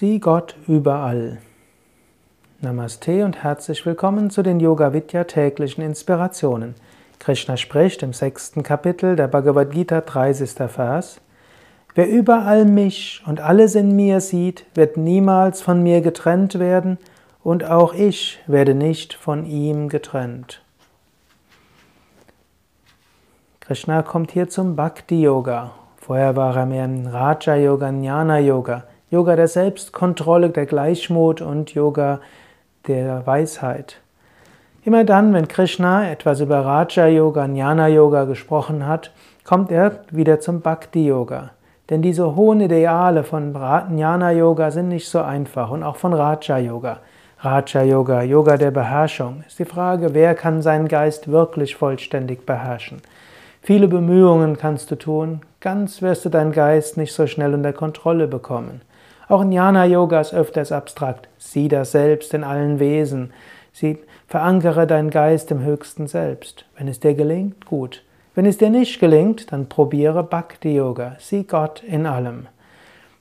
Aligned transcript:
Sieh 0.00 0.18
Gott 0.18 0.56
überall. 0.66 1.36
Namaste 2.62 3.22
und 3.22 3.42
herzlich 3.42 3.84
willkommen 3.84 4.30
zu 4.30 4.42
den 4.42 4.58
Yoga 4.58 4.94
Vidya 4.94 5.24
täglichen 5.24 5.84
Inspirationen. 5.84 6.74
Krishna 7.18 7.58
spricht 7.58 8.02
im 8.02 8.14
sechsten 8.14 8.62
Kapitel 8.62 9.14
der 9.14 9.28
Bhagavad 9.28 9.72
Gita 9.72 10.00
30. 10.00 10.52
Vers. 10.70 11.20
Wer 11.94 12.08
überall 12.08 12.64
mich 12.64 13.22
und 13.26 13.42
alles 13.42 13.74
in 13.74 13.94
mir 13.94 14.22
sieht, 14.22 14.64
wird 14.72 14.96
niemals 14.96 15.60
von 15.60 15.82
mir 15.82 16.00
getrennt 16.00 16.58
werden 16.58 16.96
und 17.44 17.64
auch 17.64 17.92
ich 17.92 18.38
werde 18.46 18.74
nicht 18.74 19.12
von 19.12 19.44
ihm 19.44 19.90
getrennt. 19.90 20.62
Krishna 23.60 24.00
kommt 24.00 24.30
hier 24.30 24.48
zum 24.48 24.76
Bhakti 24.76 25.20
Yoga. 25.20 25.72
Vorher 25.98 26.36
war 26.36 26.56
er 26.56 26.64
mehr 26.64 26.86
im 26.86 27.06
Raja 27.06 27.54
Yoga, 27.54 27.90
Jnana 27.90 28.38
Yoga. 28.38 28.84
Yoga 29.10 29.34
der 29.34 29.48
Selbstkontrolle, 29.48 30.50
der 30.50 30.66
Gleichmut 30.66 31.42
und 31.42 31.74
Yoga 31.74 32.20
der 32.86 33.26
Weisheit. 33.26 33.96
Immer 34.84 35.02
dann, 35.02 35.34
wenn 35.34 35.48
Krishna 35.48 36.08
etwas 36.08 36.38
über 36.38 36.64
Raja 36.64 37.08
Yoga, 37.08 37.46
Jnana 37.46 37.88
Yoga 37.88 38.22
gesprochen 38.22 38.86
hat, 38.86 39.10
kommt 39.42 39.72
er 39.72 40.04
wieder 40.12 40.38
zum 40.38 40.60
Bhakti 40.60 41.08
Yoga. 41.08 41.50
Denn 41.90 42.02
diese 42.02 42.36
hohen 42.36 42.60
Ideale 42.60 43.24
von 43.24 43.52
Jnana 43.52 44.30
Yoga 44.30 44.70
sind 44.70 44.90
nicht 44.90 45.08
so 45.08 45.20
einfach 45.20 45.72
und 45.72 45.82
auch 45.82 45.96
von 45.96 46.14
Raja 46.14 46.58
Yoga. 46.58 47.00
Raja 47.40 47.82
Yoga, 47.82 48.22
Yoga 48.22 48.56
der 48.58 48.70
Beherrschung, 48.70 49.42
ist 49.44 49.58
die 49.58 49.64
Frage, 49.64 50.14
wer 50.14 50.36
kann 50.36 50.62
seinen 50.62 50.86
Geist 50.86 51.26
wirklich 51.26 51.74
vollständig 51.74 52.46
beherrschen. 52.46 53.02
Viele 53.60 53.88
Bemühungen 53.88 54.56
kannst 54.56 54.92
du 54.92 54.94
tun, 54.94 55.40
ganz 55.58 56.00
wirst 56.00 56.24
du 56.24 56.28
deinen 56.28 56.52
Geist 56.52 56.96
nicht 56.96 57.12
so 57.12 57.26
schnell 57.26 57.54
unter 57.54 57.72
Kontrolle 57.72 58.28
bekommen. 58.28 58.82
Auch 59.30 59.44
Jnana 59.44 59.84
Yoga 59.84 60.20
ist 60.20 60.34
öfters 60.34 60.72
abstrakt. 60.72 61.28
Sieh 61.38 61.68
das 61.68 61.92
Selbst 61.92 62.34
in 62.34 62.42
allen 62.42 62.80
Wesen. 62.80 63.32
Sie 63.72 63.96
verankere 64.26 64.88
deinen 64.88 65.10
Geist 65.10 65.52
im 65.52 65.62
höchsten 65.62 66.08
Selbst. 66.08 66.64
Wenn 66.76 66.88
es 66.88 66.98
dir 66.98 67.14
gelingt, 67.14 67.64
gut. 67.64 68.02
Wenn 68.34 68.44
es 68.44 68.58
dir 68.58 68.70
nicht 68.70 68.98
gelingt, 68.98 69.52
dann 69.52 69.68
probiere 69.68 70.24
Bhakti 70.24 70.74
Yoga. 70.74 71.14
Sieh 71.20 71.44
Gott 71.44 71.84
in 71.84 72.06
allem. 72.06 72.48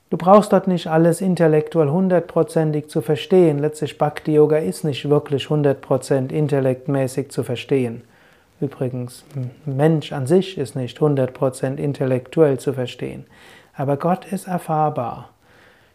Du 0.10 0.18
brauchst 0.18 0.52
dort 0.52 0.68
nicht 0.68 0.88
alles 0.88 1.22
intellektuell 1.22 1.90
hundertprozentig 1.90 2.88
zu 2.90 3.02
verstehen. 3.02 3.60
Letztlich 3.60 4.00
Bhakti 4.00 4.34
Yoga 4.34 4.58
ist 4.58 4.84
nicht 4.84 5.08
wirklich 5.12 5.52
hundertprozentig 5.52 6.36
intellektmäßig 6.36 7.30
zu 7.30 7.44
verstehen. 7.44 8.02
Übrigens, 8.60 9.26
Mensch 9.64 10.12
an 10.12 10.26
sich 10.26 10.58
ist 10.58 10.76
nicht 10.76 11.00
hundertprozentig 11.00 11.86
intellektuell 11.86 12.58
zu 12.58 12.73
verstehen. 12.73 13.28
Aber 13.76 13.96
Gott 13.96 14.26
ist 14.26 14.48
erfahrbar. 14.48 15.30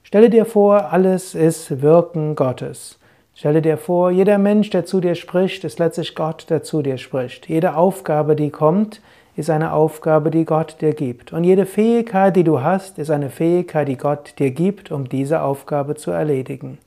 Stelle 0.04 0.28
dir 0.28 0.44
vor, 0.44 0.92
alles 0.92 1.34
ist 1.34 1.80
Wirken 1.80 2.36
Gottes. 2.36 2.98
Stelle 3.34 3.62
dir 3.62 3.78
vor, 3.78 4.10
jeder 4.10 4.36
Mensch, 4.36 4.68
der 4.68 4.84
zu 4.84 5.00
dir 5.00 5.14
spricht, 5.14 5.64
ist 5.64 5.78
letztlich 5.78 6.14
Gott, 6.14 6.46
der 6.50 6.62
zu 6.62 6.82
dir 6.82 6.98
spricht. 6.98 7.48
Jede 7.48 7.74
Aufgabe, 7.74 8.36
die 8.36 8.50
kommt, 8.50 9.00
ist 9.34 9.48
eine 9.48 9.72
Aufgabe, 9.72 10.30
die 10.30 10.44
Gott 10.44 10.76
dir 10.82 10.92
gibt. 10.92 11.32
Und 11.32 11.42
jede 11.42 11.64
Fähigkeit, 11.64 12.36
die 12.36 12.44
du 12.44 12.60
hast, 12.60 12.98
ist 12.98 13.10
eine 13.10 13.30
Fähigkeit, 13.30 13.88
die 13.88 13.96
Gott 13.96 14.38
dir 14.38 14.50
gibt, 14.50 14.92
um 14.92 15.08
diese 15.08 15.40
Aufgabe 15.40 15.96
zu 15.96 16.10
erledigen. 16.10 16.78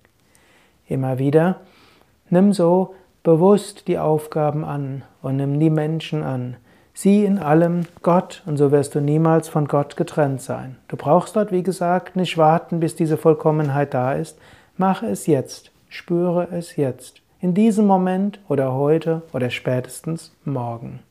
Immer 0.88 1.18
wieder, 1.18 1.58
nimm 2.30 2.54
so 2.54 2.94
bewusst 3.24 3.88
die 3.88 3.98
Aufgaben 3.98 4.64
an 4.64 5.02
und 5.24 5.38
nimm 5.38 5.60
die 5.60 5.72
Menschen 5.72 6.22
an. 6.22 6.56
Sieh 7.00 7.26
in 7.26 7.38
allem 7.38 7.86
Gott 8.02 8.42
und 8.48 8.58
so 8.58 8.72
wirst 8.72 8.96
du 8.96 9.02
niemals 9.02 9.50
von 9.50 9.68
Gott 9.68 9.98
getrennt 9.98 10.42
sein. 10.42 10.78
Du 10.88 10.98
brauchst 10.98 11.36
dort, 11.36 11.52
wie 11.52 11.62
gesagt, 11.62 12.16
nicht 12.16 12.40
warten, 12.40 12.80
bis 12.80 12.96
diese 12.96 13.18
Vollkommenheit 13.18 13.94
da 13.94 14.14
ist. 14.14 14.40
Mache 14.78 15.06
es 15.06 15.28
jetzt, 15.28 15.70
spüre 15.90 16.48
es 16.52 16.76
jetzt, 16.76 17.22
in 17.40 17.54
diesem 17.54 17.86
Moment 17.86 18.40
oder 18.48 18.74
heute 18.74 19.22
oder 19.32 19.52
spätestens 19.52 20.32
morgen. 20.44 21.02